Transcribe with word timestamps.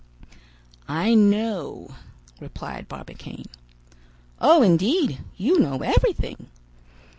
"I 0.87 1.13
know," 1.13 1.93
replied 2.39 2.87
Barbicane. 2.87 3.45
"Oh, 4.39 4.63
indeed! 4.63 5.19
you 5.37 5.59
know 5.59 5.81
everything." 5.83 6.47